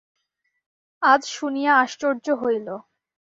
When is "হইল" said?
2.41-2.67